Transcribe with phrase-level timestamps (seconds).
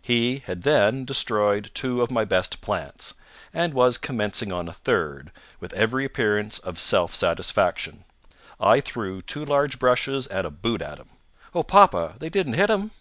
[0.00, 3.12] He had then destroyed two of my best plants,
[3.52, 8.06] and was commencing on a third, with every appearance of self satisfaction.
[8.58, 11.10] I threw two large brushes and a boot at him."
[11.54, 12.14] "Oh, papa!
[12.18, 12.92] They didn't hit him?"